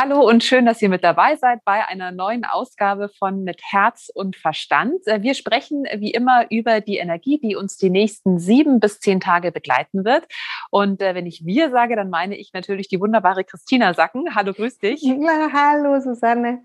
Hallo 0.00 0.20
und 0.20 0.44
schön, 0.44 0.64
dass 0.64 0.80
ihr 0.80 0.88
mit 0.88 1.02
dabei 1.02 1.34
seid 1.34 1.64
bei 1.64 1.84
einer 1.88 2.12
neuen 2.12 2.44
Ausgabe 2.44 3.08
von 3.18 3.42
Mit 3.42 3.60
Herz 3.64 4.12
und 4.14 4.36
Verstand. 4.36 5.04
Äh, 5.06 5.22
wir 5.22 5.34
sprechen 5.34 5.86
wie 5.96 6.12
immer 6.12 6.46
über 6.50 6.80
die 6.80 6.98
Energie, 6.98 7.40
die 7.40 7.56
uns 7.56 7.78
die 7.78 7.90
nächsten 7.90 8.38
sieben 8.38 8.78
bis 8.78 9.00
zehn 9.00 9.18
Tage 9.18 9.50
begleiten 9.50 10.04
wird. 10.04 10.28
Und 10.70 11.02
äh, 11.02 11.16
wenn 11.16 11.26
ich 11.26 11.44
wir 11.44 11.70
sage, 11.70 11.96
dann 11.96 12.10
meine 12.10 12.36
ich 12.36 12.52
natürlich 12.52 12.86
die 12.86 13.00
wunderbare 13.00 13.42
Christina 13.42 13.92
Sacken. 13.92 14.36
Hallo, 14.36 14.52
grüß 14.52 14.78
dich. 14.78 15.02
Ja, 15.02 15.48
hallo, 15.52 15.98
Susanne. 15.98 16.62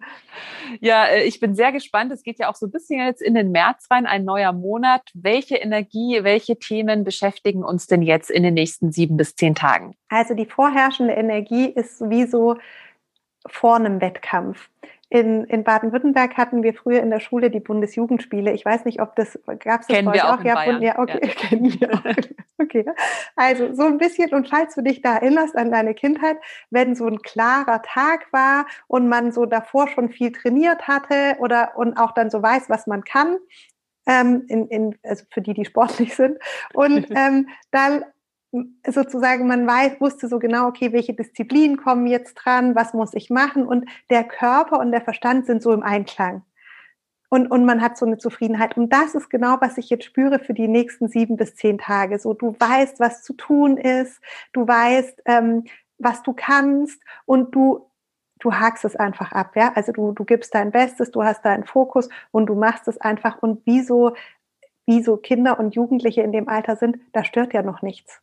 Ja, 0.79 1.05
äh, 1.05 1.23
ich 1.23 1.39
bin 1.39 1.55
sehr 1.55 1.71
gespannt. 1.71 2.11
Es 2.11 2.21
geht 2.21 2.37
ja 2.37 2.51
auch 2.51 2.55
so 2.55 2.67
ein 2.67 2.71
bisschen 2.71 3.03
jetzt 3.03 3.23
in 3.23 3.33
den 3.33 3.51
März 3.51 3.87
rein, 3.89 4.05
ein 4.05 4.25
neuer 4.25 4.53
Monat. 4.53 5.09
Welche 5.15 5.55
Energie, 5.55 6.19
welche 6.21 6.59
Themen 6.59 7.03
beschäftigen 7.03 7.63
uns 7.63 7.87
denn 7.87 8.03
jetzt 8.03 8.29
in 8.29 8.43
den 8.43 8.53
nächsten 8.53 8.91
sieben 8.91 9.17
bis 9.17 9.35
zehn 9.35 9.55
Tagen? 9.55 9.95
Also 10.09 10.35
die 10.35 10.45
vorherrschende 10.45 11.15
Energie 11.15 11.65
ist 11.65 11.97
sowieso 11.97 12.57
vor 13.47 13.75
einem 13.75 14.01
Wettkampf. 14.01 14.69
In, 15.09 15.43
in 15.43 15.63
Baden-Württemberg 15.63 16.37
hatten 16.37 16.63
wir 16.63 16.73
früher 16.73 16.99
in 17.03 17.11
der 17.11 17.19
Schule 17.19 17.51
die 17.51 17.59
Bundesjugendspiele. 17.59 18.51
Ich 18.51 18.65
weiß 18.65 18.83
nicht, 18.83 18.99
ob 18.99 19.15
das 19.15 19.37
gab 19.59 19.81
es 19.81 19.87
das 19.87 19.95
kennen 19.95 20.11
wir 20.11 20.25
auch, 20.25 20.39
auch? 20.39 20.43
ja, 20.43 20.55
Bayern. 20.55 20.81
ja, 20.81 20.97
okay, 20.97 21.19
ja. 21.21 21.33
kennen 21.35 21.79
wir 21.79 21.93
auch. 21.93 22.03
Okay. 22.57 22.83
Also 23.35 23.75
so 23.75 23.83
ein 23.83 23.99
bisschen 23.99 24.33
und 24.33 24.49
falls 24.49 24.73
du 24.73 24.81
dich 24.81 25.03
da 25.03 25.17
erinnerst 25.17 25.55
an 25.55 25.71
deine 25.71 25.93
Kindheit, 25.93 26.37
wenn 26.71 26.95
so 26.95 27.05
ein 27.05 27.21
klarer 27.21 27.83
Tag 27.83 28.25
war 28.31 28.65
und 28.87 29.07
man 29.07 29.31
so 29.31 29.45
davor 29.45 29.87
schon 29.87 30.09
viel 30.09 30.31
trainiert 30.31 30.87
hatte 30.87 31.35
oder 31.39 31.73
und 31.75 31.95
auch 31.97 32.13
dann 32.13 32.31
so 32.31 32.41
weiß, 32.41 32.71
was 32.71 32.87
man 32.87 33.03
kann, 33.03 33.37
ähm, 34.07 34.45
in, 34.47 34.67
in, 34.67 34.95
also 35.03 35.25
für 35.31 35.41
die, 35.41 35.53
die 35.53 35.65
sportlich 35.65 36.15
sind. 36.15 36.39
Und 36.73 37.07
ähm, 37.15 37.49
dann 37.71 38.03
sozusagen, 38.87 39.47
man 39.47 39.65
weiß, 39.65 39.99
wusste 39.99 40.27
so 40.27 40.39
genau, 40.39 40.67
okay, 40.67 40.91
welche 40.93 41.13
Disziplinen 41.13 41.77
kommen 41.77 42.07
jetzt 42.07 42.35
dran, 42.35 42.75
was 42.75 42.93
muss 42.93 43.13
ich 43.13 43.29
machen 43.29 43.65
und 43.65 43.89
der 44.09 44.23
Körper 44.23 44.79
und 44.79 44.91
der 44.91 45.01
Verstand 45.01 45.45
sind 45.45 45.61
so 45.63 45.73
im 45.73 45.83
Einklang. 45.83 46.43
Und, 47.29 47.47
und 47.47 47.65
man 47.65 47.81
hat 47.81 47.97
so 47.97 48.05
eine 48.05 48.19
Zufriedenheit. 48.19 48.77
Und 48.77 48.93
das 48.93 49.15
ist 49.15 49.27
genau, 49.27 49.57
was 49.59 49.79
ich 49.79 49.89
jetzt 49.89 50.05
spüre 50.05 50.37
für 50.37 50.53
die 50.53 50.67
nächsten 50.67 51.07
sieben 51.07 51.35
bis 51.35 51.55
zehn 51.55 51.79
Tage. 51.79 52.19
So, 52.19 52.35
du 52.35 52.55
weißt, 52.59 52.99
was 52.99 53.23
zu 53.23 53.33
tun 53.33 53.77
ist, 53.77 54.21
du 54.51 54.67
weißt, 54.67 55.23
ähm, 55.25 55.63
was 55.97 56.21
du 56.21 56.33
kannst 56.33 57.01
und 57.25 57.55
du, 57.55 57.89
du 58.37 58.53
hakst 58.53 58.85
es 58.85 58.95
einfach 58.95 59.31
ab, 59.31 59.55
ja. 59.55 59.71
Also 59.73 59.91
du, 59.91 60.11
du 60.11 60.25
gibst 60.25 60.53
dein 60.53 60.69
Bestes, 60.69 61.09
du 61.09 61.23
hast 61.23 61.43
deinen 61.43 61.63
Fokus 61.63 62.07
und 62.29 62.45
du 62.45 62.53
machst 62.53 62.87
es 62.87 63.01
einfach. 63.01 63.41
Und 63.41 63.65
wie 63.65 63.81
so, 63.81 64.13
wie 64.85 65.01
so 65.01 65.17
Kinder 65.17 65.57
und 65.59 65.73
Jugendliche 65.73 66.21
in 66.21 66.33
dem 66.33 66.47
Alter 66.47 66.75
sind, 66.75 66.99
da 67.13 67.23
stört 67.23 67.51
ja 67.55 67.63
noch 67.63 67.81
nichts. 67.81 68.21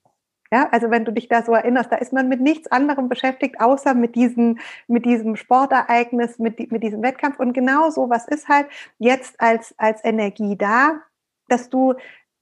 Ja, 0.53 0.69
also 0.73 0.91
wenn 0.91 1.05
du 1.05 1.13
dich 1.13 1.29
da 1.29 1.43
so 1.43 1.53
erinnerst, 1.53 1.93
da 1.93 1.97
ist 1.97 2.13
man 2.13 2.29
mit 2.29 2.41
nichts 2.41 2.71
anderem 2.73 3.09
beschäftigt, 3.09 3.61
außer 3.61 3.95
mit 3.95 4.17
diesem, 4.17 4.59
mit 4.89 5.05
diesem 5.05 5.37
Sportereignis, 5.37 6.39
mit, 6.41 6.73
mit 6.73 6.83
diesem 6.83 7.03
Wettkampf. 7.03 7.39
Und 7.39 7.53
genau 7.53 7.91
so 7.91 8.11
was 8.11 8.27
ist 8.27 8.49
halt 8.49 8.67
jetzt 8.99 9.41
als, 9.41 9.75
als 9.79 10.05
Energie 10.05 10.57
da, 10.57 11.03
dass 11.49 11.71
du 11.71 11.95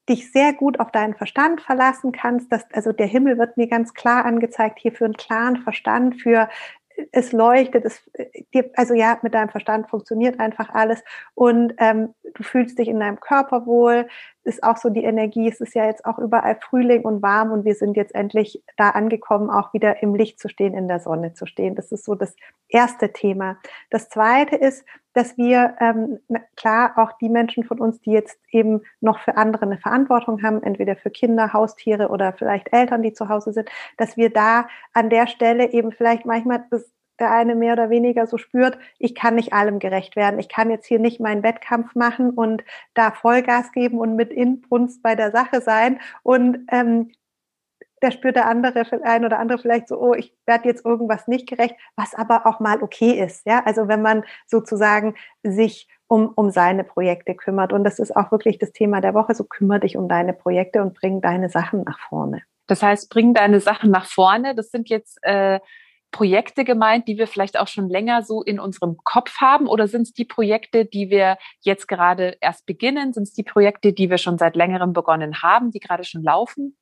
dich 0.09 0.33
sehr 0.33 0.55
gut 0.55 0.81
auf 0.81 0.91
deinen 0.91 1.15
Verstand 1.15 1.61
verlassen 1.61 2.13
kannst. 2.13 2.51
Dass, 2.51 2.65
also 2.73 2.93
der 2.93 3.07
Himmel 3.07 3.37
wird 3.37 3.59
mir 3.59 3.69
ganz 3.69 3.93
klar 3.93 4.25
angezeigt 4.25 4.79
hier 4.79 4.93
für 4.93 5.05
einen 5.05 5.15
klaren 5.15 5.59
Verstand, 5.59 6.21
für 6.21 6.49
es 7.13 7.33
leuchtet, 7.33 7.85
es, 7.85 8.03
also 8.75 8.95
ja, 8.95 9.19
mit 9.23 9.35
deinem 9.35 9.51
Verstand 9.51 9.89
funktioniert 9.89 10.41
einfach 10.41 10.71
alles 10.71 11.03
und 11.35 11.75
ähm, 11.79 12.15
du 12.35 12.43
fühlst 12.43 12.79
dich 12.79 12.89
in 12.89 12.99
deinem 12.99 13.21
Körper 13.21 13.67
wohl, 13.67 14.09
ist 14.49 14.65
auch 14.65 14.77
so 14.77 14.89
die 14.89 15.05
Energie, 15.05 15.49
es 15.49 15.61
ist 15.61 15.75
ja 15.75 15.87
jetzt 15.87 16.05
auch 16.05 16.19
überall 16.19 16.57
Frühling 16.61 17.03
und 17.03 17.23
warm 17.23 17.53
und 17.53 17.65
wir 17.65 17.75
sind 17.75 17.97
jetzt 17.97 18.15
endlich 18.15 18.65
da 18.77 18.91
angekommen, 18.91 19.51
auch 19.51 19.73
wieder 19.75 20.03
im 20.03 20.15
Licht 20.15 20.41
zu 20.41 20.49
stehen, 20.49 20.75
in 20.75 20.89
der 20.89 20.99
Sonne 20.99 21.35
zu 21.35 21.47
stehen. 21.47 21.77
Das 21.77 21.93
ist 21.93 22.05
so 22.05 22.15
das 22.15 22.35
erste 22.69 23.13
Thema. 23.13 23.59
Das 23.91 24.09
zweite 24.09 24.57
ist, 24.57 24.85
dass 25.13 25.37
wir, 25.37 25.77
ähm, 25.81 26.19
klar, 26.57 26.93
auch 26.97 27.13
die 27.19 27.29
Menschen 27.29 27.65
von 27.65 27.79
uns, 27.81 28.01
die 28.01 28.13
jetzt 28.13 28.41
eben 28.51 28.83
noch 29.01 29.19
für 29.21 29.37
andere 29.37 29.63
eine 29.67 29.79
Verantwortung 29.79 30.43
haben, 30.43 30.63
entweder 30.63 30.97
für 30.97 31.11
Kinder, 31.11 31.53
Haustiere 31.53 32.09
oder 32.09 32.33
vielleicht 32.33 32.73
Eltern, 32.73 33.03
die 33.03 33.13
zu 33.13 33.29
Hause 33.29 33.53
sind, 33.53 33.69
dass 33.97 34.17
wir 34.17 34.31
da 34.31 34.69
an 34.93 35.11
der 35.11 35.27
Stelle 35.27 35.73
eben 35.73 35.93
vielleicht 35.93 36.25
manchmal 36.25 36.65
das 36.71 36.91
der 37.19 37.33
eine 37.33 37.55
mehr 37.55 37.73
oder 37.73 37.91
weniger 37.91 38.27
so 38.27 38.39
spürt, 38.39 38.79
ich 38.99 39.15
kann 39.15 39.35
nicht 39.35 39.53
allem 39.53 39.79
gerecht 39.79 40.17
werden. 40.17 40.39
Ich 40.39 40.49
kann 40.49 40.71
jetzt 40.71 40.87
hier 40.87 40.99
nicht 40.99 41.21
meinen 41.21 41.43
Wettkampf 41.43 41.95
machen 41.95 42.31
und 42.31 42.65
da 42.95 43.11
Vollgas 43.11 43.73
geben 43.73 43.99
und 43.99 44.17
mit 44.17 44.31
Inbrunst 44.31 45.03
bei 45.03 45.15
der 45.15 45.31
Sache 45.31 45.61
sein. 45.61 46.01
Und 46.23 46.67
ähm, 46.71 47.13
da 48.01 48.11
spürt 48.13 48.37
der 48.37 48.47
andere, 48.47 48.87
ein 49.03 49.25
oder 49.25 49.39
andere 49.39 49.59
vielleicht 49.59 49.89
so, 49.89 49.99
oh, 50.01 50.15
ich 50.15 50.33
werde 50.47 50.69
jetzt 50.69 50.85
irgendwas 50.85 51.27
nicht 51.27 51.49
gerecht, 51.49 51.75
was 51.97 52.15
aber 52.15 52.47
auch 52.47 52.61
mal 52.61 52.83
okay 52.83 53.13
ist. 53.13 53.45
Ja, 53.47 53.65
also 53.65 53.89
wenn 53.89 54.03
man 54.03 54.25
sozusagen 54.47 55.15
sich 55.43 55.89
um, 56.07 56.33
um 56.35 56.51
seine 56.51 56.85
Projekte 56.85 57.35
kümmert. 57.35 57.73
Und 57.73 57.85
das 57.85 57.99
ist 57.99 58.17
auch 58.17 58.33
wirklich 58.33 58.59
das 58.59 58.73
Thema 58.73 59.01
der 59.01 59.15
Woche. 59.15 59.35
So 59.35 59.45
kümmere 59.45 59.81
dich 59.81 59.97
um 59.97 60.09
deine 60.09 60.33
Projekte 60.33 60.83
und 60.83 60.95
bring 60.95 61.21
deine 61.21 61.51
Sachen 61.51 61.85
nach 61.85 62.01
vorne. 62.01 62.43
Das 62.67 62.83
heißt, 62.83 63.11
bring 63.11 63.35
deine 63.35 63.61
Sachen 63.61 63.91
nach 63.91 64.07
vorne. 64.07 64.55
Das 64.55 64.71
sind 64.71 64.89
jetzt 64.89 65.19
äh, 65.23 65.61
Projekte 66.11 66.65
gemeint, 66.65 67.07
die 67.09 67.19
wir 67.19 67.27
vielleicht 67.27 67.59
auch 67.59 67.69
schon 67.69 67.89
länger 67.89 68.23
so 68.23 68.43
in 68.43 68.59
unserem 68.59 68.97
Kopf 69.05 69.37
haben? 69.41 69.67
Oder 69.67 69.89
sind 69.89 70.03
es 70.03 70.13
die 70.13 70.25
Projekte, 70.25 70.85
die 70.85 71.11
wir 71.11 71.39
jetzt 71.61 71.87
gerade 71.87 72.37
erst 72.41 72.67
beginnen? 72.67 73.13
Sind 73.13 73.25
es 73.25 73.33
die 73.35 73.43
Projekte, 73.43 73.93
die 73.93 74.11
wir 74.11 74.19
schon 74.19 74.39
seit 74.39 74.57
längerem 74.57 74.93
begonnen 74.93 75.43
haben, 75.43 75.71
die 75.71 75.81
gerade 75.81 76.05
schon 76.05 76.23
laufen? 76.23 76.77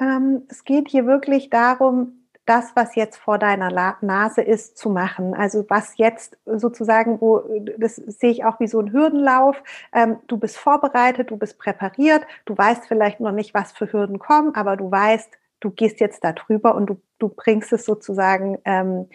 Ähm, 0.00 0.42
es 0.48 0.64
geht 0.64 0.88
hier 0.88 1.06
wirklich 1.06 1.50
darum, 1.50 2.24
das, 2.46 2.76
was 2.76 2.94
jetzt 2.94 3.16
vor 3.16 3.38
deiner 3.38 3.96
Nase 4.02 4.42
ist, 4.42 4.76
zu 4.76 4.90
machen. 4.90 5.34
Also 5.34 5.64
was 5.68 5.96
jetzt 5.96 6.36
sozusagen, 6.44 7.20
wo 7.20 7.42
das 7.78 7.96
sehe 7.96 8.30
ich 8.30 8.44
auch 8.44 8.60
wie 8.60 8.66
so 8.66 8.80
ein 8.80 8.92
Hürdenlauf. 8.92 9.62
Ähm, 9.92 10.18
du 10.26 10.36
bist 10.36 10.58
vorbereitet, 10.58 11.30
du 11.30 11.38
bist 11.38 11.58
präpariert, 11.58 12.26
du 12.44 12.56
weißt 12.56 12.86
vielleicht 12.86 13.20
noch 13.20 13.32
nicht, 13.32 13.54
was 13.54 13.72
für 13.72 13.90
Hürden 13.90 14.18
kommen, 14.18 14.54
aber 14.54 14.76
du 14.76 14.90
weißt, 14.90 15.30
du 15.60 15.70
gehst 15.70 16.00
jetzt 16.00 16.24
da 16.24 16.32
drüber 16.32 16.74
und 16.74 16.86
du, 16.86 17.00
du 17.18 17.28
bringst 17.28 17.72
es 17.72 17.84
sozusagen 17.84 18.58
ähm, 18.64 19.08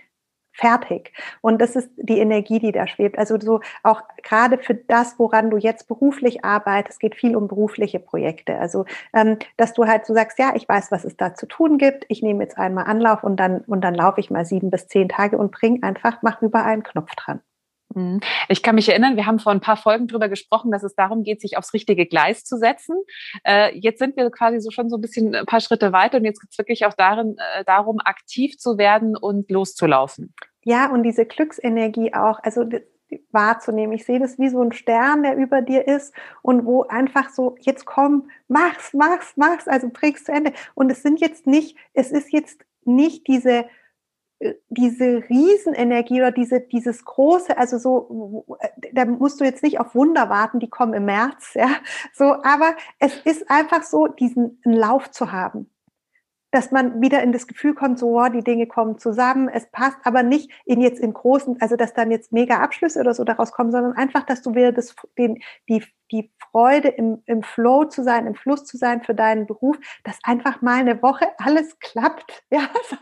fertig. 0.59 1.13
Und 1.41 1.61
das 1.61 1.75
ist 1.75 1.89
die 1.95 2.19
Energie, 2.19 2.59
die 2.59 2.71
da 2.71 2.87
schwebt. 2.87 3.17
Also 3.17 3.39
so 3.39 3.61
auch 3.83 4.01
gerade 4.23 4.57
für 4.57 4.75
das, 4.75 5.17
woran 5.17 5.49
du 5.49 5.57
jetzt 5.57 5.87
beruflich 5.87 6.43
arbeitest, 6.43 6.99
geht 6.99 7.15
viel 7.15 7.35
um 7.35 7.47
berufliche 7.47 7.99
Projekte. 7.99 8.59
Also 8.59 8.85
ähm, 9.13 9.37
dass 9.57 9.73
du 9.73 9.85
halt 9.85 10.05
so 10.05 10.13
sagst, 10.13 10.37
ja, 10.39 10.53
ich 10.55 10.67
weiß, 10.67 10.91
was 10.91 11.05
es 11.05 11.15
da 11.17 11.33
zu 11.33 11.45
tun 11.45 11.77
gibt. 11.77 12.05
Ich 12.09 12.21
nehme 12.21 12.43
jetzt 12.43 12.57
einmal 12.57 12.85
Anlauf 12.85 13.23
und 13.23 13.37
dann 13.37 13.61
und 13.61 13.81
dann 13.81 13.95
laufe 13.95 14.19
ich 14.19 14.29
mal 14.29 14.45
sieben 14.45 14.69
bis 14.69 14.87
zehn 14.87 15.09
Tage 15.09 15.37
und 15.37 15.51
bring 15.51 15.83
einfach, 15.83 16.21
mach 16.21 16.41
überall 16.41 16.73
einen 16.73 16.83
Knopf 16.83 17.15
dran. 17.15 17.41
Mhm. 17.93 18.19
Ich 18.47 18.61
kann 18.63 18.75
mich 18.75 18.89
erinnern, 18.89 19.15
wir 19.15 19.25
haben 19.25 19.39
vor 19.39 19.51
ein 19.51 19.61
paar 19.61 19.77
Folgen 19.77 20.07
darüber 20.07 20.29
gesprochen, 20.29 20.71
dass 20.71 20.83
es 20.83 20.95
darum 20.95 21.23
geht, 21.23 21.41
sich 21.41 21.57
aufs 21.57 21.73
richtige 21.73 22.05
Gleis 22.05 22.43
zu 22.43 22.57
setzen. 22.57 22.95
Äh, 23.43 23.77
jetzt 23.77 23.99
sind 23.99 24.15
wir 24.15 24.29
quasi 24.29 24.59
so 24.59 24.71
schon 24.71 24.89
so 24.89 24.97
ein 24.97 25.01
bisschen 25.01 25.35
ein 25.35 25.45
paar 25.45 25.61
Schritte 25.61 25.91
weiter 25.91 26.17
und 26.17 26.25
jetzt 26.25 26.39
geht 26.39 26.51
es 26.51 26.57
wirklich 26.57 26.85
auch 26.85 26.93
darin, 26.93 27.35
äh, 27.37 27.63
darum, 27.65 27.99
aktiv 28.03 28.57
zu 28.57 28.77
werden 28.77 29.15
und 29.15 29.49
loszulaufen. 29.49 30.33
Ja, 30.63 30.91
und 30.91 31.03
diese 31.03 31.25
Glücksenergie 31.25 32.13
auch, 32.13 32.39
also 32.43 32.65
wahrzunehmen. 33.31 33.93
Ich 33.93 34.05
sehe 34.05 34.19
das 34.19 34.37
wie 34.37 34.49
so 34.49 34.61
ein 34.61 34.71
Stern, 34.71 35.23
der 35.23 35.35
über 35.35 35.61
dir 35.61 35.87
ist 35.87 36.13
und 36.41 36.65
wo 36.65 36.83
einfach 36.83 37.29
so, 37.29 37.55
jetzt 37.61 37.85
komm, 37.85 38.29
mach's, 38.47 38.93
mach's, 38.93 39.33
mach's, 39.35 39.67
also 39.67 39.89
bring's 39.91 40.25
zu 40.25 40.31
Ende. 40.31 40.53
Und 40.75 40.91
es 40.91 41.01
sind 41.01 41.19
jetzt 41.19 41.47
nicht, 41.47 41.75
es 41.93 42.11
ist 42.11 42.31
jetzt 42.31 42.61
nicht 42.85 43.27
diese 43.27 43.65
diese 44.69 45.23
Riesenenergie 45.29 46.21
oder 46.21 46.31
diese, 46.31 46.61
dieses 46.61 47.03
große, 47.03 47.57
also 47.57 47.77
so, 47.77 48.45
da 48.93 49.05
musst 49.05 49.39
du 49.41 49.43
jetzt 49.43 49.63
nicht 49.63 49.79
auf 49.79 49.95
Wunder 49.95 50.29
warten, 50.29 50.59
die 50.59 50.69
kommen 50.69 50.93
im 50.93 51.05
März, 51.05 51.53
ja, 51.55 51.69
so, 52.13 52.25
aber 52.43 52.75
es 52.99 53.17
ist 53.25 53.49
einfach 53.49 53.83
so, 53.83 54.07
diesen 54.07 54.59
Lauf 54.63 55.11
zu 55.11 55.31
haben. 55.31 55.69
Dass 56.51 56.71
man 56.71 56.99
wieder 56.99 57.21
in 57.21 57.31
das 57.31 57.45
Gefühl 57.45 57.75
kommt, 57.75 57.99
so, 57.99 58.13
wow, 58.13 58.29
die 58.29 58.43
Dinge 58.43 58.65
kommen 58.65 58.97
zusammen, 58.97 59.49
es 59.49 59.69
passt, 59.69 59.97
aber 60.03 60.23
nicht 60.23 60.49
in 60.65 60.81
jetzt 60.81 60.99
in 60.99 61.13
großen, 61.13 61.61
also 61.61 61.75
dass 61.75 61.93
dann 61.93 62.09
jetzt 62.09 62.31
mega 62.31 62.59
Abschlüsse 62.59 63.01
oder 63.01 63.13
so 63.13 63.23
daraus 63.23 63.51
kommen, 63.51 63.71
sondern 63.71 63.93
einfach, 63.93 64.23
dass 64.23 64.41
du 64.41 64.55
wieder 64.55 64.71
das, 64.71 64.95
den, 65.17 65.43
die, 65.67 65.83
die 66.11 66.31
Freude 66.51 66.89
im, 66.89 67.21
im 67.25 67.43
Flow 67.43 67.85
zu 67.85 68.03
sein, 68.03 68.25
im 68.25 68.35
Fluss 68.35 68.65
zu 68.65 68.77
sein 68.77 69.03
für 69.03 69.13
deinen 69.13 69.45
Beruf, 69.45 69.77
dass 70.03 70.17
einfach 70.23 70.61
mal 70.61 70.79
eine 70.79 71.01
Woche 71.01 71.27
alles 71.37 71.77
klappt, 71.79 72.43
ja, 72.49 72.69
so, 72.89 72.97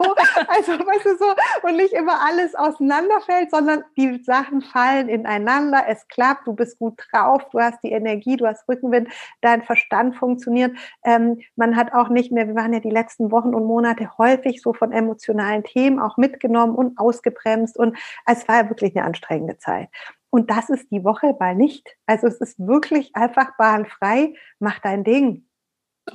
also, 0.47 0.71
weißt 0.73 1.05
du, 1.05 1.17
so, 1.17 1.33
und 1.63 1.77
nicht 1.77 1.93
immer 1.93 2.25
alles 2.25 2.55
auseinanderfällt, 2.55 3.51
sondern 3.51 3.83
die 3.97 4.23
Sachen 4.23 4.61
fallen 4.61 5.09
ineinander, 5.09 5.85
es 5.87 6.07
klappt, 6.07 6.47
du 6.47 6.53
bist 6.53 6.79
gut 6.79 6.99
drauf, 7.11 7.43
du 7.51 7.59
hast 7.59 7.79
die 7.83 7.91
Energie, 7.91 8.37
du 8.37 8.45
hast 8.45 8.67
Rückenwind, 8.67 9.09
dein 9.41 9.63
Verstand 9.63 10.15
funktioniert, 10.15 10.75
ähm, 11.03 11.39
man 11.55 11.75
hat 11.75 11.93
auch 11.93 12.09
nicht 12.09 12.31
mehr, 12.31 12.47
wir 12.47 12.55
waren 12.55 12.73
ja 12.73 12.79
die 12.79 12.89
letzten 12.89 13.31
Wochen 13.31 13.53
und 13.53 13.65
Monate 13.65 14.17
häufig 14.17 14.61
so 14.61 14.73
von 14.73 14.91
emotionalen 14.91 15.63
Themen 15.63 15.99
auch 15.99 16.17
mitgenommen 16.17 16.75
und 16.75 16.97
ausgebremst. 16.97 17.77
Und 17.77 17.97
es 18.25 18.47
war 18.47 18.63
ja 18.63 18.69
wirklich 18.69 18.95
eine 18.95 19.05
anstrengende 19.05 19.57
Zeit. 19.57 19.89
Und 20.29 20.49
das 20.49 20.69
ist 20.69 20.91
die 20.91 21.03
Woche 21.03 21.35
mal 21.39 21.55
nicht. 21.55 21.87
Also 22.05 22.27
es 22.27 22.39
ist 22.41 22.59
wirklich 22.59 23.15
einfach 23.15 23.57
bahnfrei. 23.57 24.33
Mach 24.59 24.79
dein 24.79 25.03
Ding. 25.03 25.47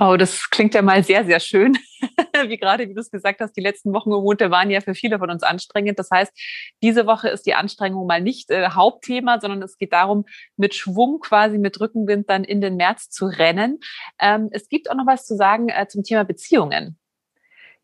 Oh, 0.00 0.16
das 0.16 0.48
klingt 0.48 0.74
ja 0.74 0.80
mal 0.80 1.04
sehr, 1.04 1.24
sehr 1.24 1.38
schön. 1.38 1.76
wie 2.48 2.56
gerade, 2.56 2.88
wie 2.88 2.94
du 2.94 3.00
es 3.00 3.10
gesagt 3.10 3.40
hast, 3.40 3.52
die 3.52 3.60
letzten 3.60 3.92
Wochen 3.92 4.12
und 4.12 4.22
Monate 4.22 4.50
waren 4.50 4.70
ja 4.70 4.80
für 4.80 4.94
viele 4.94 5.18
von 5.18 5.30
uns 5.30 5.42
anstrengend. 5.42 5.98
Das 5.98 6.10
heißt, 6.10 6.32
diese 6.82 7.06
Woche 7.06 7.28
ist 7.28 7.44
die 7.44 7.54
Anstrengung 7.54 8.06
mal 8.06 8.22
nicht 8.22 8.50
äh, 8.50 8.70
Hauptthema, 8.70 9.38
sondern 9.38 9.62
es 9.62 9.76
geht 9.76 9.92
darum, 9.92 10.24
mit 10.56 10.74
Schwung 10.74 11.20
quasi, 11.20 11.58
mit 11.58 11.78
Rückenwind 11.78 12.30
dann 12.30 12.44
in 12.44 12.62
den 12.62 12.76
März 12.76 13.10
zu 13.10 13.26
rennen. 13.26 13.80
Ähm, 14.18 14.48
es 14.52 14.68
gibt 14.68 14.90
auch 14.90 14.94
noch 14.94 15.06
was 15.06 15.26
zu 15.26 15.36
sagen 15.36 15.68
äh, 15.68 15.86
zum 15.88 16.04
Thema 16.04 16.24
Beziehungen. 16.24 16.98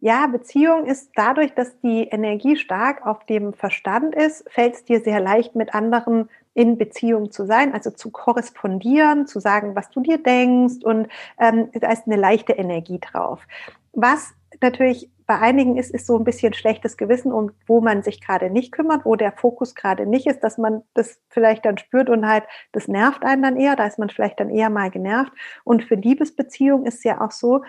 Ja, 0.00 0.29
Beziehung 0.29 0.87
ist 0.87 1.11
dadurch, 1.17 1.55
dass 1.55 1.81
die 1.81 2.05
Energie 2.05 2.56
stark 2.56 3.05
auf 3.05 3.25
dem 3.27 3.53
Verstand 3.53 4.15
ist, 4.15 4.45
fällt 4.49 4.75
es 4.75 4.85
dir 4.85 5.00
sehr 5.00 5.19
leicht, 5.21 5.56
mit 5.56 5.75
anderen 5.75 6.29
in 6.55 6.79
Beziehung 6.79 7.33
zu 7.33 7.47
sein, 7.47 7.73
also 7.73 7.91
zu 7.91 8.11
korrespondieren, 8.11 9.27
zu 9.27 9.41
sagen, 9.41 9.75
was 9.75 9.91
du 9.91 10.00
dir 10.00 10.19
denkst 10.23 10.85
und 10.85 11.09
ähm, 11.39 11.71
da 11.73 11.91
ist 11.91 12.06
eine 12.06 12.17
leichte 12.17 12.53
Energie 12.53 13.00
drauf. 13.00 13.45
Was 13.93 14.33
natürlich 14.61 15.11
bei 15.27 15.39
einigen 15.41 15.77
ist, 15.77 15.91
ist 15.93 16.06
so 16.06 16.17
ein 16.17 16.25
bisschen 16.25 16.55
schlechtes 16.55 16.97
Gewissen, 16.97 17.33
um 17.33 17.51
wo 17.67 17.81
man 17.81 18.03
sich 18.03 18.21
gerade 18.21 18.51
nicht 18.51 18.73
kümmert, 18.73 19.05
wo 19.05 19.15
der 19.17 19.33
Fokus 19.33 19.75
gerade 19.75 20.06
nicht 20.06 20.27
ist, 20.27 20.41
dass 20.41 20.59
man 20.59 20.83
das 20.94 21.21
vielleicht 21.29 21.65
dann 21.65 21.77
spürt 21.77 22.09
und 22.09 22.27
halt, 22.27 22.44
das 22.73 22.89
nervt 22.89 23.25
einen 23.25 23.43
dann 23.43 23.56
eher, 23.56 23.77
da 23.77 23.87
ist 23.87 23.99
man 23.99 24.11
vielleicht 24.11 24.41
dann 24.41 24.49
eher 24.49 24.71
mal 24.71 24.91
genervt. 24.91 25.33
Und 25.65 25.85
für 25.85 25.97
Liebesbeziehungen 25.97 26.87
ist 26.87 26.99
es 26.99 27.05
ja 27.05 27.21
auch 27.21 27.33
so, 27.33 27.62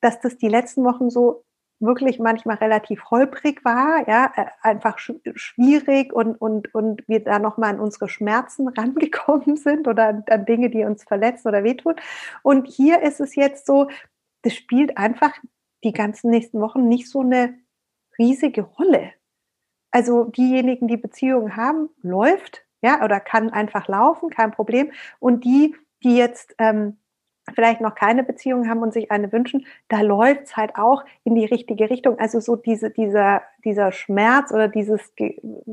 dass 0.00 0.20
das 0.20 0.36
die 0.36 0.48
letzten 0.48 0.84
Wochen 0.84 1.08
so 1.10 1.45
wirklich 1.78 2.18
manchmal 2.18 2.56
relativ 2.56 3.10
holprig 3.10 3.64
war, 3.64 4.08
ja, 4.08 4.32
äh, 4.36 4.46
einfach 4.62 4.98
schwierig 4.98 6.12
und, 6.12 6.40
und, 6.40 6.74
und 6.74 7.06
wir 7.06 7.22
da 7.22 7.38
nochmal 7.38 7.74
an 7.74 7.80
unsere 7.80 8.08
Schmerzen 8.08 8.68
rangekommen 8.76 9.56
sind 9.56 9.86
oder 9.88 10.22
an 10.28 10.46
Dinge, 10.46 10.70
die 10.70 10.84
uns 10.84 11.04
verletzen 11.04 11.48
oder 11.48 11.64
wehtun. 11.64 11.94
Und 12.42 12.66
hier 12.66 13.02
ist 13.02 13.20
es 13.20 13.34
jetzt 13.34 13.66
so, 13.66 13.88
das 14.42 14.54
spielt 14.54 14.96
einfach 14.96 15.32
die 15.84 15.92
ganzen 15.92 16.30
nächsten 16.30 16.60
Wochen 16.60 16.88
nicht 16.88 17.08
so 17.08 17.20
eine 17.20 17.58
riesige 18.18 18.62
Rolle. 18.62 19.12
Also 19.90 20.24
diejenigen, 20.24 20.88
die 20.88 20.96
Beziehungen 20.96 21.56
haben, 21.56 21.88
läuft, 22.02 22.64
ja, 22.82 23.04
oder 23.04 23.20
kann 23.20 23.50
einfach 23.50 23.88
laufen, 23.88 24.30
kein 24.30 24.50
Problem. 24.50 24.92
Und 25.18 25.44
die, 25.44 25.74
die 26.02 26.16
jetzt 26.16 26.54
ähm, 26.58 26.98
vielleicht 27.54 27.80
noch 27.80 27.94
keine 27.94 28.24
Beziehung 28.24 28.68
haben 28.68 28.82
und 28.82 28.92
sich 28.92 29.10
eine 29.10 29.32
wünschen, 29.32 29.66
da 29.88 30.00
läuft 30.00 30.44
es 30.44 30.56
halt 30.56 30.76
auch 30.76 31.04
in 31.24 31.34
die 31.34 31.44
richtige 31.44 31.90
Richtung. 31.90 32.18
Also 32.18 32.40
so 32.40 32.56
diese, 32.56 32.90
dieser, 32.90 33.42
dieser 33.64 33.92
Schmerz 33.92 34.52
oder 34.52 34.68
dieses, 34.68 35.12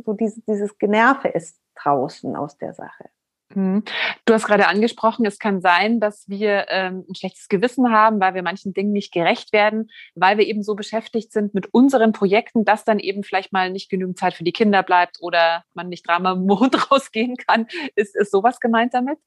so 0.06 0.14
dieses, 0.14 0.44
dieses 0.46 0.78
Generve 0.78 1.28
ist 1.30 1.60
draußen 1.76 2.36
aus 2.36 2.58
der 2.58 2.74
Sache. 2.74 3.10
Mhm. 3.56 3.84
Du 4.26 4.34
hast 4.34 4.46
gerade 4.46 4.68
angesprochen, 4.68 5.26
es 5.26 5.40
kann 5.40 5.62
sein, 5.62 6.00
dass 6.00 6.28
wir 6.28 6.66
ähm, 6.70 7.06
ein 7.10 7.16
schlechtes 7.16 7.48
Gewissen 7.50 7.92
haben, 7.92 8.20
weil 8.20 8.34
wir 8.34 8.44
manchen 8.44 8.74
Dingen 8.74 8.92
nicht 8.92 9.14
gerecht 9.14 9.54
werden, 9.54 9.90
weil 10.16 10.38
wir 10.38 10.46
eben 10.46 10.64
so 10.64 10.76
beschäftigt 10.76 11.32
sind 11.32 11.54
mit 11.54 11.74
unseren 11.74 12.14
Projekten, 12.14 12.66
dass 12.66 12.84
dann 12.84 13.00
eben 13.00 13.24
vielleicht 13.24 13.54
mal 13.54 13.70
nicht 13.70 13.90
genügend 13.90 14.18
Zeit 14.18 14.34
für 14.34 14.44
die 14.44 14.54
Kinder 14.54 14.84
bleibt 14.84 15.18
oder 15.22 15.64
man 15.74 15.90
nicht 15.90 16.08
dreimal 16.08 16.36
im 16.36 16.46
Mond 16.46 16.76
rausgehen 16.92 17.36
kann. 17.38 17.68
Ist, 17.96 18.16
ist 18.16 18.32
sowas 18.32 18.60
gemeint 18.60 18.94
damit? 18.94 19.20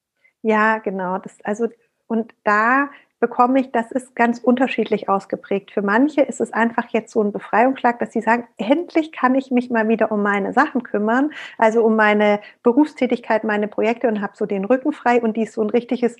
Ja, 0.42 0.78
genau. 0.78 1.18
Das, 1.18 1.36
also 1.42 1.68
und 2.06 2.32
da 2.44 2.88
bekomme 3.18 3.60
ich, 3.60 3.72
das 3.72 3.90
ist 3.92 4.14
ganz 4.14 4.38
unterschiedlich 4.38 5.08
ausgeprägt. 5.08 5.70
Für 5.70 5.80
manche 5.80 6.20
ist 6.20 6.40
es 6.40 6.52
einfach 6.52 6.88
jetzt 6.90 7.12
so 7.12 7.22
ein 7.22 7.32
Befreiungsschlag, 7.32 7.98
dass 7.98 8.12
sie 8.12 8.20
sagen, 8.20 8.46
endlich 8.58 9.10
kann 9.10 9.34
ich 9.34 9.50
mich 9.50 9.70
mal 9.70 9.88
wieder 9.88 10.12
um 10.12 10.22
meine 10.22 10.52
Sachen 10.52 10.82
kümmern, 10.82 11.32
also 11.56 11.82
um 11.82 11.96
meine 11.96 12.40
Berufstätigkeit, 12.62 13.42
meine 13.42 13.68
Projekte 13.68 14.08
und 14.08 14.20
habe 14.20 14.36
so 14.36 14.44
den 14.44 14.64
Rücken 14.66 14.92
frei 14.92 15.20
und 15.22 15.36
die 15.36 15.44
ist 15.44 15.54
so 15.54 15.62
ein 15.62 15.70
richtiges 15.70 16.16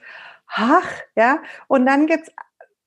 Ach, 0.48 0.88
ja. 1.16 1.38
Und 1.68 1.86
dann 1.86 2.06
gibt's 2.06 2.30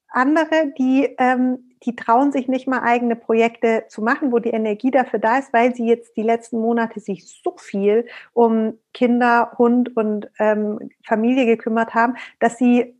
andere, 0.09 0.73
die, 0.77 1.15
ähm, 1.19 1.68
die 1.83 1.95
trauen 1.95 2.31
sich 2.31 2.47
nicht 2.47 2.67
mal 2.67 2.81
eigene 2.81 3.15
Projekte 3.15 3.85
zu 3.87 4.01
machen, 4.01 4.31
wo 4.31 4.39
die 4.39 4.49
Energie 4.49 4.91
dafür 4.91 5.19
da 5.19 5.37
ist, 5.37 5.53
weil 5.53 5.73
sie 5.75 5.87
jetzt 5.87 6.17
die 6.17 6.23
letzten 6.23 6.59
Monate 6.59 6.99
sich 6.99 7.27
so 7.27 7.55
viel 7.57 8.05
um 8.33 8.77
Kinder, 8.93 9.53
Hund 9.57 9.95
und 9.95 10.29
ähm, 10.39 10.91
Familie 11.05 11.45
gekümmert 11.45 11.93
haben, 11.93 12.15
dass 12.39 12.57
sie 12.57 12.95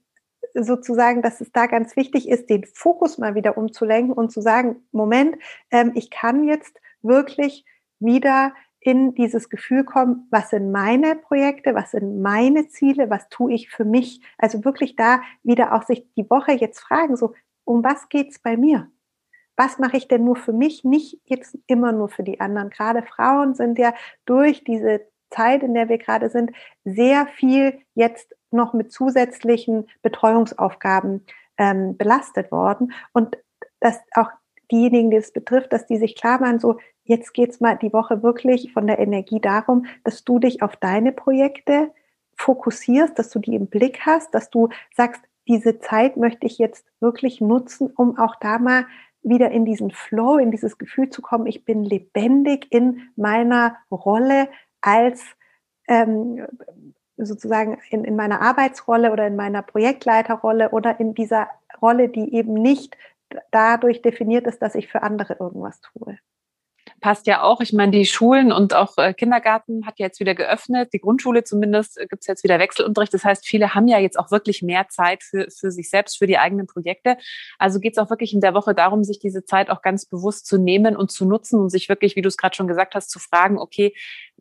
sozusagen, 0.54 1.22
dass 1.22 1.42
es 1.42 1.52
da 1.52 1.66
ganz 1.68 1.96
wichtig 1.96 2.30
ist, 2.30 2.50
den 2.50 2.66
Fokus 2.66 3.18
mal 3.18 3.36
wieder 3.36 3.58
umzulenken 3.58 4.14
und 4.14 4.31
zu 4.31 4.42
sagen, 4.42 4.78
Moment, 4.92 5.38
ähm, 5.72 5.92
ich 5.96 6.10
kann 6.10 6.48
jetzt 6.48 6.80
wirklich 7.02 7.66
wieder 8.00 8.54
in 8.82 9.14
dieses 9.14 9.50
Gefühl 9.50 9.84
kommen, 9.84 10.28
was 10.32 10.52
sind 10.52 10.72
meine 10.72 11.16
Projekte, 11.16 11.75
was 11.75 11.92
sind 11.92 12.22
meine 12.22 12.70
Ziele, 12.70 13.10
was 13.10 13.28
tue 13.30 13.54
ich 13.54 13.70
für 13.70 13.84
mich. 13.84 14.22
Also 14.38 14.64
wirklich 14.64 14.96
da 14.96 15.22
wieder 15.44 15.74
auch 15.74 15.84
sich 15.84 16.08
die 16.16 16.30
Woche 16.30 16.54
jetzt 16.54 16.80
fragen, 16.80 17.18
so, 17.18 17.34
um 17.69 17.83
was 17.83 18.10
geht's 18.10 18.39
bei 18.39 18.57
mir? 18.57 18.89
Was 19.56 19.77
mache 19.77 19.98
ich 19.98 20.07
denn 20.07 20.24
nur 20.24 20.36
für 20.36 20.54
mich, 20.54 20.83
nicht 20.83 21.19
jetzt 21.25 21.56
immer 21.68 21.92
nur 21.92 22.10
für 22.10 22.24
die 22.24 22.39
anderen? 22.39 22.71
Gerade 22.71 23.04
Frauen 23.04 23.54
sind 23.54 23.77
ja 23.77 23.94
durch 24.25 24.63
diese 24.63 25.01
Zeit, 25.30 25.62
in 25.62 25.75
der 25.75 25.88
wir 25.88 26.00
gerade 26.00 26.30
sind, 26.31 26.51
sehr 26.83 27.27
viel 27.27 27.80
jetzt 27.94 28.36
noch 28.50 28.74
mit 28.74 28.92
zusätzlichen 28.92 29.88
Betreuungsaufgaben 30.01 31.24
ähm, 31.60 31.95
belastet 31.95 32.51
worden. 32.51 32.92
Und 33.13 33.38
dass 33.80 34.00
auch 34.15 34.31
diejenigen, 34.72 35.12
die 35.12 35.18
es 35.18 35.31
betrifft, 35.31 35.72
dass 35.72 35.86
die 35.86 35.98
sich 35.98 36.15
klar 36.15 36.39
machen, 36.39 36.60
so 36.60 36.80
jetzt 37.04 37.36
geht's 37.36 37.60
mal 37.60 37.77
die 37.77 37.94
Woche 37.94 38.24
wirklich 38.24 38.74
von 38.74 38.88
der 38.88 38.98
Energie 38.98 39.39
darum, 39.39 39.86
dass 40.04 40.24
du 40.24 40.39
dich 40.39 40.63
auf 40.63 40.75
deine 40.75 41.12
Projekte 41.12 41.92
fokussierst, 42.36 43.19
dass 43.19 43.30
du 43.30 43.38
die 43.38 43.54
im 43.54 43.68
Blick 43.68 44.07
hast, 44.07 44.33
dass 44.33 44.50
du 44.50 44.69
sagst, 44.95 45.22
diese 45.50 45.80
Zeit 45.80 46.16
möchte 46.16 46.46
ich 46.46 46.57
jetzt 46.57 46.86
wirklich 47.01 47.42
nutzen, 47.42 47.92
um 47.98 48.18
auch 48.18 48.36
da 48.36 48.60
mal 48.60 48.86
wieder 49.22 49.51
in 49.51 49.66
diesen 49.66 49.92
Flow, 49.92 50.38
in 50.38 50.51
dieses 50.51 50.78
Gefühl 50.78 51.10
zu 51.10 51.22
kommen, 51.22 51.48
ich 51.48 51.66
bin 51.66 51.84
lebendig 51.84 52.68
in 52.69 53.10
meiner 53.16 53.75
Rolle 53.92 54.48
als 54.80 55.24
ähm, 55.88 56.46
sozusagen 57.18 57.80
in, 57.90 58.06
in 58.06 58.16
meiner 58.16 58.42
Arbeitsrolle 58.42 59.12
oder 59.12 59.28
in 59.28 59.36
meiner 59.36 59.62
Projektleiterrolle 59.62 60.69
oder 60.69 61.00
in 61.00 61.13
dieser 61.16 61.50
Rolle, 61.81 62.07
die 62.07 62.34
eben 62.34 62.54
nicht 62.54 62.96
dadurch 63.51 64.01
definiert 64.01 64.48
ist, 64.48 64.62
dass 64.62 64.75
ich 64.75 64.88
für 64.88 65.04
andere 65.04 65.36
irgendwas 65.40 65.81
tue 65.81 66.18
passt 67.00 67.28
ja 67.28 67.42
auch. 67.42 67.62
Ich 67.62 67.74
meine, 67.74 67.92
die 67.92 68.06
Schulen 68.06 68.51
und 68.51 68.74
auch 68.74 68.98
äh, 68.98 69.13
Kindergarten 69.13 69.86
hat 69.86 70.00
ja 70.00 70.06
jetzt 70.06 70.19
wieder 70.19 70.36
geöffnet. 70.36 70.94
Die 70.94 71.00
Grundschule 71.00 71.44
zumindest 71.44 71.98
äh, 71.98 72.07
gibt 72.07 72.22
es 72.22 72.28
jetzt 72.28 72.44
wieder 72.44 72.60
Wechselunterricht. 72.60 73.13
Das 73.13 73.24
heißt, 73.24 73.48
viele 73.48 73.75
haben 73.75 73.88
ja 73.88 74.00
jetzt 74.00 74.19
auch 74.19 74.31
wirklich 74.31 74.62
mehr 74.62 74.88
Zeit 74.90 75.24
für, 75.24 75.48
für 75.50 75.72
sich 75.72 75.90
selbst, 75.90 76.18
für 76.18 76.28
die 76.28 76.38
eigenen 76.38 76.68
Projekte. 76.68 77.18
Also 77.58 77.79
geht 77.79 77.94
es 77.94 77.98
auch 77.98 78.10
wirklich 78.10 78.34
in 78.34 78.41
der 78.41 78.53
Woche 78.53 78.74
darum, 78.74 79.03
sich 79.03 79.20
diese 79.20 79.44
Zeit 79.44 79.70
auch 79.70 79.82
ganz 79.82 80.06
bewusst 80.06 80.46
zu 80.46 80.58
nehmen 80.58 80.96
und 80.96 81.12
zu 81.12 81.25
nutzen 81.25 81.60
und 81.60 81.70
sich 81.70 81.89
wirklich, 81.89 82.15
wie 82.15 82.22
du 82.22 82.27
es 82.27 82.38
gerade 82.38 82.56
schon 82.56 82.68
gesagt 82.68 82.96
hast, 82.96 83.10
zu 83.10 83.20
fragen, 83.20 83.58
okay, 83.58 83.94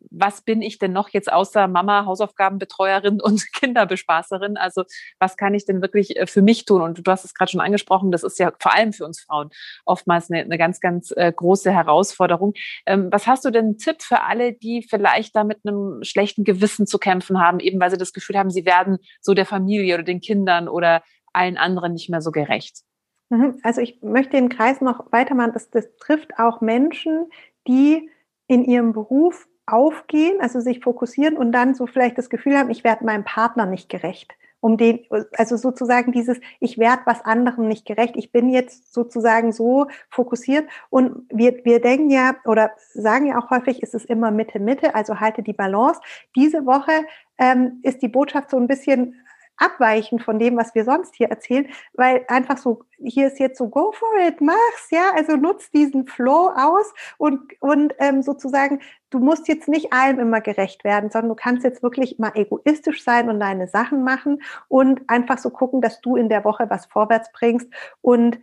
was 0.09 0.41
bin 0.41 0.61
ich 0.61 0.79
denn 0.79 0.93
noch 0.93 1.09
jetzt 1.09 1.31
außer 1.31 1.67
Mama, 1.67 2.05
Hausaufgabenbetreuerin 2.05 3.21
und 3.21 3.51
Kinderbespaßerin? 3.53 4.57
Also 4.57 4.83
was 5.19 5.37
kann 5.37 5.53
ich 5.53 5.65
denn 5.65 5.81
wirklich 5.81 6.17
äh, 6.17 6.27
für 6.27 6.41
mich 6.41 6.65
tun? 6.65 6.81
Und 6.81 7.05
du 7.05 7.11
hast 7.11 7.25
es 7.25 7.33
gerade 7.33 7.51
schon 7.51 7.61
angesprochen, 7.61 8.11
das 8.11 8.23
ist 8.23 8.39
ja 8.39 8.51
vor 8.59 8.73
allem 8.73 8.93
für 8.93 9.05
uns 9.05 9.21
Frauen 9.21 9.49
oftmals 9.85 10.29
eine, 10.29 10.43
eine 10.43 10.57
ganz, 10.57 10.79
ganz 10.79 11.11
äh, 11.15 11.31
große 11.31 11.71
Herausforderung. 11.71 12.53
Ähm, 12.85 13.09
was 13.11 13.27
hast 13.27 13.45
du 13.45 13.51
denn 13.51 13.65
einen 13.65 13.77
Tipp 13.77 14.01
für 14.01 14.21
alle, 14.21 14.53
die 14.53 14.85
vielleicht 14.87 15.35
da 15.35 15.43
mit 15.43 15.59
einem 15.65 16.03
schlechten 16.03 16.43
Gewissen 16.43 16.87
zu 16.87 16.97
kämpfen 16.97 17.41
haben, 17.41 17.59
eben 17.59 17.79
weil 17.79 17.91
sie 17.91 17.97
das 17.97 18.13
Gefühl 18.13 18.37
haben, 18.37 18.49
sie 18.49 18.65
werden 18.65 18.97
so 19.21 19.33
der 19.33 19.45
Familie 19.45 19.95
oder 19.95 20.03
den 20.03 20.21
Kindern 20.21 20.67
oder 20.67 21.03
allen 21.33 21.57
anderen 21.57 21.93
nicht 21.93 22.09
mehr 22.09 22.21
so 22.21 22.31
gerecht? 22.31 22.83
Mhm. 23.29 23.59
Also 23.63 23.81
ich 23.81 24.01
möchte 24.01 24.31
den 24.31 24.49
Kreis 24.49 24.81
noch 24.81 25.11
weitermachen. 25.11 25.51
Das, 25.53 25.69
das 25.69 25.95
trifft 25.97 26.37
auch 26.37 26.61
Menschen, 26.61 27.29
die 27.67 28.09
in 28.47 28.65
ihrem 28.65 28.93
Beruf 28.93 29.47
aufgehen, 29.71 30.41
also 30.41 30.59
sich 30.59 30.81
fokussieren 30.81 31.37
und 31.37 31.51
dann 31.51 31.75
so 31.75 31.87
vielleicht 31.87 32.17
das 32.17 32.29
Gefühl 32.29 32.57
haben, 32.57 32.69
ich 32.69 32.83
werde 32.83 33.05
meinem 33.05 33.23
Partner 33.23 33.65
nicht 33.65 33.89
gerecht. 33.89 34.33
Um 34.61 34.75
den, 34.75 34.99
also 35.37 35.55
sozusagen 35.55 36.11
dieses, 36.11 36.37
ich 36.59 36.77
werde 36.77 37.03
was 37.05 37.23
anderem 37.23 37.69
nicht 37.69 37.85
gerecht. 37.85 38.17
Ich 38.17 38.33
bin 38.33 38.49
jetzt 38.49 38.93
sozusagen 38.93 39.53
so 39.53 39.87
fokussiert 40.09 40.67
und 40.89 41.23
wir, 41.31 41.63
wir 41.63 41.79
denken 41.79 42.09
ja 42.09 42.35
oder 42.43 42.71
sagen 42.93 43.27
ja 43.27 43.39
auch 43.39 43.49
häufig, 43.51 43.81
ist 43.81 43.95
es 43.95 44.03
immer 44.03 44.31
Mitte, 44.31 44.59
Mitte, 44.59 44.95
also 44.95 45.21
halte 45.21 45.43
die 45.43 45.53
Balance. 45.53 46.01
Diese 46.35 46.65
Woche 46.65 46.91
ähm, 47.37 47.79
ist 47.83 48.01
die 48.01 48.09
Botschaft 48.09 48.49
so 48.49 48.57
ein 48.57 48.67
bisschen 48.67 49.15
abweichen 49.59 50.19
von 50.19 50.39
dem, 50.39 50.57
was 50.57 50.73
wir 50.75 50.85
sonst 50.85 51.15
hier 51.15 51.29
erzählen, 51.29 51.67
weil 51.93 52.25
einfach 52.27 52.57
so, 52.57 52.83
hier 52.97 53.27
ist 53.27 53.39
jetzt 53.39 53.57
so, 53.57 53.69
go 53.69 53.91
for 53.91 54.09
it, 54.27 54.41
mach's, 54.41 54.89
ja, 54.91 55.11
also 55.15 55.35
nutz 55.35 55.69
diesen 55.71 56.07
Flow 56.07 56.51
aus 56.55 56.93
und, 57.17 57.41
und 57.61 57.93
ähm, 57.99 58.21
sozusagen, 58.21 58.79
du 59.09 59.19
musst 59.19 59.47
jetzt 59.47 59.67
nicht 59.67 59.93
allem 59.93 60.19
immer 60.19 60.41
gerecht 60.41 60.83
werden, 60.83 61.09
sondern 61.11 61.29
du 61.29 61.35
kannst 61.35 61.63
jetzt 61.63 61.83
wirklich 61.83 62.19
mal 62.19 62.31
egoistisch 62.35 63.03
sein 63.03 63.29
und 63.29 63.39
deine 63.39 63.67
Sachen 63.67 64.03
machen 64.03 64.41
und 64.67 65.01
einfach 65.09 65.37
so 65.37 65.49
gucken, 65.49 65.81
dass 65.81 66.01
du 66.01 66.15
in 66.15 66.29
der 66.29 66.45
Woche 66.45 66.69
was 66.69 66.85
vorwärts 66.85 67.31
bringst 67.31 67.67
und 68.01 68.39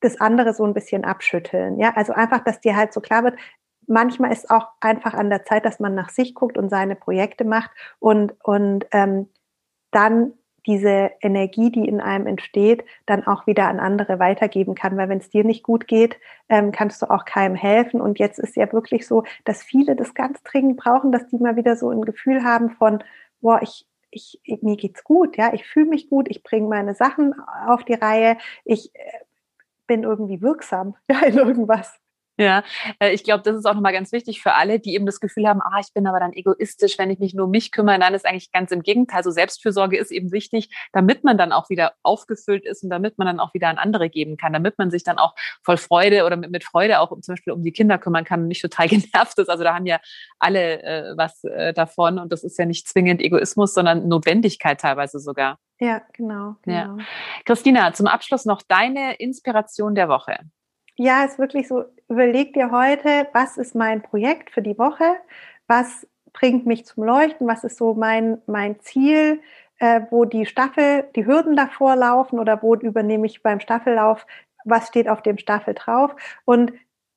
das 0.00 0.20
andere 0.20 0.54
so 0.54 0.64
ein 0.64 0.74
bisschen 0.74 1.04
abschütteln, 1.04 1.78
ja, 1.78 1.92
also 1.96 2.12
einfach, 2.12 2.44
dass 2.44 2.60
dir 2.60 2.76
halt 2.76 2.92
so 2.92 3.00
klar 3.00 3.24
wird, 3.24 3.36
manchmal 3.86 4.32
ist 4.32 4.50
auch 4.50 4.68
einfach 4.80 5.14
an 5.14 5.30
der 5.30 5.44
Zeit, 5.44 5.64
dass 5.64 5.80
man 5.80 5.94
nach 5.94 6.10
sich 6.10 6.34
guckt 6.34 6.58
und 6.58 6.70
seine 6.70 6.96
Projekte 6.96 7.44
macht 7.44 7.70
und, 7.98 8.34
und 8.42 8.86
ähm, 8.92 9.28
dann 9.90 10.32
diese 10.66 11.12
Energie, 11.20 11.70
die 11.70 11.86
in 11.86 12.00
einem 12.00 12.26
entsteht, 12.26 12.84
dann 13.06 13.26
auch 13.26 13.46
wieder 13.46 13.68
an 13.68 13.78
andere 13.78 14.18
weitergeben 14.18 14.74
kann. 14.74 14.96
Weil 14.96 15.08
wenn 15.08 15.18
es 15.18 15.30
dir 15.30 15.44
nicht 15.44 15.62
gut 15.62 15.86
geht, 15.86 16.18
ähm, 16.48 16.72
kannst 16.72 17.00
du 17.02 17.10
auch 17.10 17.24
keinem 17.24 17.54
helfen. 17.54 18.00
Und 18.00 18.18
jetzt 18.18 18.38
ist 18.38 18.56
ja 18.56 18.72
wirklich 18.72 19.06
so, 19.06 19.22
dass 19.44 19.62
viele 19.62 19.94
das 19.94 20.14
ganz 20.14 20.42
dringend 20.42 20.76
brauchen, 20.76 21.12
dass 21.12 21.28
die 21.28 21.38
mal 21.38 21.56
wieder 21.56 21.76
so 21.76 21.90
ein 21.90 22.02
Gefühl 22.02 22.42
haben 22.42 22.70
von, 22.70 23.02
boah, 23.40 23.60
ich, 23.62 23.86
ich, 24.10 24.40
mir 24.60 24.76
geht's 24.76 25.04
gut, 25.04 25.36
ja, 25.36 25.52
ich 25.54 25.64
fühle 25.66 25.86
mich 25.86 26.10
gut, 26.10 26.26
ich 26.28 26.42
bringe 26.42 26.68
meine 26.68 26.94
Sachen 26.94 27.34
auf 27.66 27.84
die 27.84 27.94
Reihe, 27.94 28.36
ich 28.64 28.94
äh, 28.94 28.98
bin 29.86 30.02
irgendwie 30.02 30.42
wirksam 30.42 30.96
ja, 31.10 31.20
in 31.20 31.36
irgendwas. 31.36 32.00
Ja, 32.38 32.64
äh, 33.00 33.12
ich 33.12 33.24
glaube, 33.24 33.42
das 33.42 33.56
ist 33.56 33.64
auch 33.64 33.74
nochmal 33.74 33.92
ganz 33.92 34.12
wichtig 34.12 34.42
für 34.42 34.52
alle, 34.52 34.78
die 34.78 34.94
eben 34.94 35.06
das 35.06 35.20
Gefühl 35.20 35.46
haben, 35.48 35.60
ah, 35.62 35.80
ich 35.80 35.92
bin 35.94 36.06
aber 36.06 36.20
dann 36.20 36.32
egoistisch, 36.34 36.98
wenn 36.98 37.10
ich 37.10 37.18
mich 37.18 37.34
nur 37.34 37.46
um 37.46 37.50
mich 37.50 37.72
kümmere. 37.72 37.98
Dann 37.98 38.14
ist 38.14 38.26
eigentlich 38.26 38.52
ganz 38.52 38.70
im 38.72 38.82
Gegenteil. 38.82 39.22
So 39.22 39.30
Selbstfürsorge 39.30 39.96
ist 39.96 40.10
eben 40.10 40.32
wichtig, 40.32 40.68
damit 40.92 41.24
man 41.24 41.38
dann 41.38 41.52
auch 41.52 41.70
wieder 41.70 41.94
aufgefüllt 42.02 42.66
ist 42.66 42.84
und 42.84 42.90
damit 42.90 43.16
man 43.16 43.26
dann 43.26 43.40
auch 43.40 43.54
wieder 43.54 43.68
an 43.68 43.78
andere 43.78 44.10
geben 44.10 44.36
kann, 44.36 44.52
damit 44.52 44.76
man 44.78 44.90
sich 44.90 45.02
dann 45.02 45.18
auch 45.18 45.34
voll 45.64 45.78
Freude 45.78 46.24
oder 46.24 46.36
mit, 46.36 46.50
mit 46.50 46.64
Freude 46.64 47.00
auch 47.00 47.10
um, 47.10 47.22
zum 47.22 47.34
Beispiel 47.34 47.54
um 47.54 47.62
die 47.62 47.72
Kinder 47.72 47.96
kümmern 47.96 48.24
kann 48.24 48.42
und 48.42 48.48
nicht 48.48 48.62
total 48.62 48.88
genervt 48.88 49.38
ist. 49.38 49.48
Also 49.48 49.64
da 49.64 49.74
haben 49.74 49.86
ja 49.86 49.98
alle 50.38 50.82
äh, 50.82 51.16
was 51.16 51.42
äh, 51.44 51.72
davon 51.72 52.18
und 52.18 52.32
das 52.32 52.44
ist 52.44 52.58
ja 52.58 52.66
nicht 52.66 52.86
zwingend 52.86 53.22
Egoismus, 53.22 53.72
sondern 53.72 54.08
Notwendigkeit 54.08 54.80
teilweise 54.80 55.20
sogar. 55.20 55.58
Ja, 55.78 56.02
genau. 56.12 56.56
genau. 56.62 56.76
Ja. 56.76 56.96
Christina, 57.44 57.92
zum 57.92 58.06
Abschluss 58.06 58.44
noch 58.44 58.62
deine 58.62 59.14
Inspiration 59.16 59.94
der 59.94 60.08
Woche 60.08 60.38
ja, 60.96 61.24
ist 61.24 61.38
wirklich 61.38 61.68
so, 61.68 61.84
überleg 62.08 62.54
dir 62.54 62.70
heute, 62.70 63.28
was 63.32 63.56
ist 63.58 63.74
mein 63.74 64.02
Projekt 64.02 64.50
für 64.50 64.62
die 64.62 64.78
Woche, 64.78 65.16
was 65.66 66.06
bringt 66.32 66.66
mich 66.66 66.84
zum 66.86 67.04
Leuchten, 67.04 67.46
was 67.46 67.64
ist 67.64 67.78
so 67.78 67.94
mein, 67.94 68.38
mein 68.46 68.80
Ziel, 68.80 69.40
äh, 69.78 70.02
wo 70.10 70.24
die 70.24 70.46
Staffel, 70.46 71.04
die 71.14 71.26
Hürden 71.26 71.56
davor 71.56 71.96
laufen 71.96 72.38
oder 72.38 72.62
wo 72.62 72.74
übernehme 72.74 73.26
ich 73.26 73.42
beim 73.42 73.60
Staffellauf, 73.60 74.26
was 74.64 74.88
steht 74.88 75.08
auf 75.08 75.22
dem 75.22 75.38
Staffel 75.38 75.74
drauf? 75.74 76.14
Und 76.44 76.72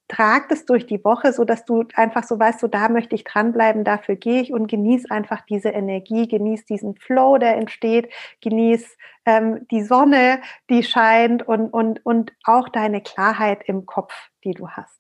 trag 0.10 0.50
das 0.50 0.66
durch 0.66 0.86
die 0.86 1.04
Woche, 1.06 1.32
so 1.32 1.46
dass 1.46 1.64
du 1.64 1.86
einfach 1.94 2.24
so 2.24 2.38
weißt, 2.38 2.60
so 2.60 2.68
da 2.68 2.90
möchte 2.90 3.16
ich 3.16 3.24
dranbleiben, 3.24 3.86
dafür 3.86 4.16
gehe 4.16 4.42
ich 4.42 4.52
und 4.52 4.68
genieß 4.68 5.10
einfach 5.10 5.42
diese 5.42 5.70
Energie, 5.70 6.28
genieß 6.28 6.66
diesen 6.66 6.96
Flow, 6.96 7.38
der 7.38 7.56
entsteht, 7.56 8.12
genieß 8.42 8.98
ähm, 9.26 9.68
die 9.72 9.84
Sonne, 9.84 10.42
die 10.70 10.84
scheint 10.84 11.48
und, 11.48 11.70
und, 11.70 12.06
und 12.06 12.34
auch 12.44 12.68
deine 12.68 13.02
Klarheit 13.02 13.62
im 13.66 13.86
Kopf, 13.86 14.14
die 14.44 14.54
du 14.54 14.70
hast. 14.70 15.00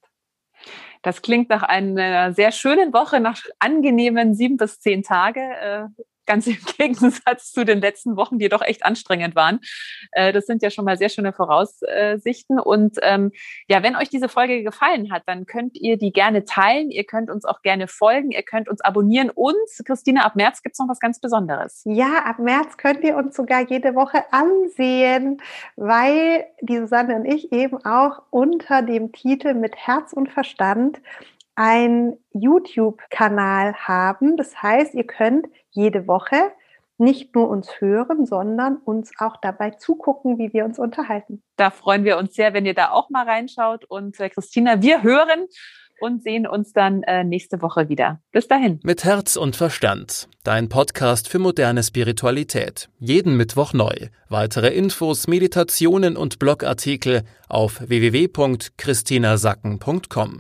Das 1.02 1.22
klingt 1.22 1.50
nach 1.50 1.64
einer 1.64 2.34
sehr 2.34 2.52
schönen 2.52 2.94
Woche, 2.94 3.20
nach 3.20 3.42
angenehmen 3.60 4.36
sieben 4.36 4.58
bis 4.58 4.80
zehn 4.80 5.04
Tage. 5.04 5.92
Ganz 6.30 6.46
im 6.46 6.58
Gegensatz 6.78 7.52
zu 7.52 7.66
den 7.66 7.82
letzten 7.82 8.16
Wochen, 8.16 8.38
die 8.38 8.50
doch 8.50 8.62
echt 8.62 8.86
anstrengend 8.86 9.36
waren. 9.36 9.62
Äh, 10.12 10.32
das 10.32 10.46
sind 10.46 10.62
ja 10.62 10.70
schon 10.70 10.86
mal 10.86 10.96
sehr 10.96 11.10
schöne 11.10 11.34
Voraussichten. 11.34 12.60
Und 12.60 12.98
ähm, 13.02 13.32
ja, 13.68 13.82
wenn 13.82 13.96
euch 13.96 14.10
diese 14.10 14.30
Folge 14.30 14.62
gefallen 14.62 15.12
hat, 15.12 15.24
dann 15.26 15.48
könnt 15.48 15.76
ihr 15.76 15.98
die 15.98 16.12
gerne 16.12 16.46
teilen. 16.46 16.92
Ihr 16.92 17.04
könnt 17.04 17.32
uns 17.32 17.46
auch 17.46 17.64
gerne 17.64 17.88
folgen. 17.88 18.30
Ihr 18.30 18.44
könnt 18.44 18.70
uns 18.70 18.80
abonnieren. 18.82 19.32
Und 19.32 19.56
Christina, 19.84 20.24
ab 20.24 20.36
März 20.36 20.62
gibt 20.62 20.74
es 20.76 20.80
noch 20.80 20.88
was 20.88 21.00
ganz 21.00 21.20
Besonderes. 21.20 21.82
Ja, 21.86 22.20
ab 22.26 22.38
März 22.38 22.78
könnt 22.78 23.04
ihr 23.04 23.16
uns 23.18 23.36
sogar 23.36 23.68
jede 23.68 23.96
Woche 23.96 24.24
ansehen, 24.32 25.42
weil 25.78 26.46
die 26.62 26.78
Susanne 26.78 27.16
und 27.16 27.26
ich 27.26 27.52
eben 27.52 27.84
auch 27.86 28.22
unter 28.30 28.84
dem 28.84 29.12
Titel 29.12 29.56
mit 29.56 29.76
Herz 29.76 30.14
und 30.14 30.30
Verstand 30.30 31.02
ein 31.60 32.18
YouTube-Kanal 32.32 33.74
haben. 33.74 34.38
Das 34.38 34.64
heißt, 34.64 34.94
ihr 34.94 35.04
könnt 35.04 35.48
jede 35.72 36.08
Woche 36.08 36.38
nicht 36.98 37.36
nur 37.36 37.50
uns 37.50 37.82
hören, 37.82 38.26
sondern 38.26 38.78
uns 38.78 39.12
auch 39.18 39.36
dabei 39.42 39.72
zugucken, 39.72 40.38
wie 40.38 40.54
wir 40.54 40.64
uns 40.64 40.80
unterhalten. 40.80 41.44
Da 41.58 41.70
freuen 41.70 42.06
wir 42.06 42.18
uns 42.18 42.34
sehr, 42.34 42.54
wenn 42.54 42.66
ihr 42.66 42.76
da 42.76 42.92
auch 42.92 43.10
mal 43.10 43.26
reinschaut. 43.26 43.84
Und 43.84 44.18
äh, 44.22 44.30
Christina, 44.30 44.82
wir 44.82 45.04
hören 45.04 45.48
und 46.00 46.24
sehen 46.24 46.48
uns 46.48 46.72
dann 46.72 47.04
äh, 47.04 47.26
nächste 47.26 47.62
Woche 47.62 47.90
wieder. 47.90 48.22
Bis 48.32 48.48
dahin. 48.48 48.80
Mit 48.84 49.04
Herz 49.04 49.36
und 49.36 49.58
Verstand. 49.58 50.30
Dein 50.46 50.70
Podcast 50.70 51.28
für 51.28 51.40
moderne 51.40 51.84
Spiritualität. 51.84 52.88
Jeden 53.00 53.36
Mittwoch 53.36 53.74
neu. 53.74 54.08
Weitere 54.30 54.70
Infos, 54.70 55.28
Meditationen 55.28 56.16
und 56.16 56.40
Blogartikel 56.40 57.24
auf 57.50 57.82
www.christinasacken.com. 57.82 60.38